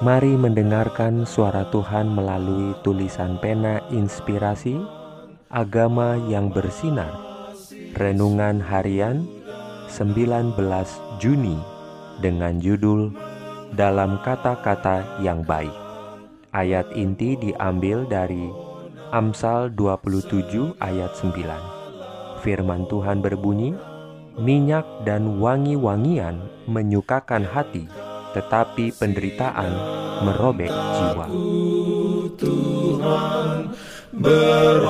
[0.00, 4.80] Mari mendengarkan suara Tuhan melalui tulisan pena inspirasi
[5.52, 7.12] Agama yang bersinar.
[8.00, 9.28] Renungan Harian
[9.92, 10.56] 19
[11.20, 11.60] Juni
[12.24, 13.12] dengan judul
[13.76, 15.76] Dalam Kata-Kata Yang Baik.
[16.56, 18.48] Ayat inti diambil dari
[19.12, 23.76] Amsal 27 ayat 9 Firman Tuhan berbunyi
[24.40, 27.84] Minyak dan wangi-wangian menyukakan hati
[28.30, 29.72] tetapi penderitaan
[30.26, 31.26] merobek jiwa.
[32.40, 33.68] Tuhan
[34.16, 34.88] beroleh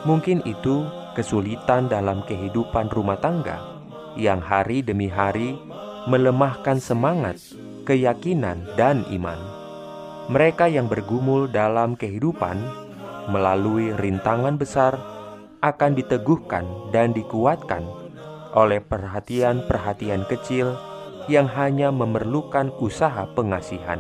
[0.07, 3.81] Mungkin itu kesulitan dalam kehidupan rumah tangga
[4.13, 5.57] yang hari demi hari
[6.05, 7.41] melemahkan semangat,
[7.89, 9.41] keyakinan, dan iman.
[10.29, 12.61] Mereka yang bergumul dalam kehidupan
[13.33, 14.94] melalui rintangan besar
[15.66, 17.81] akan diteguhkan dan dikuatkan
[18.53, 20.78] oleh perhatian-perhatian kecil
[21.28, 23.99] yang hanya memerlukan usaha pengasihan.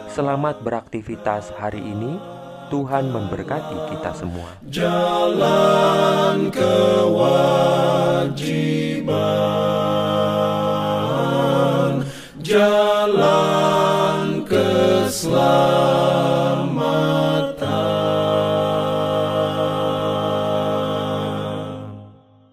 [0.07, 2.23] Selamat beraktivitas hari ini.
[2.71, 4.63] Tuhan memberkati kita semua.
[4.71, 7.67] jalan kewajiban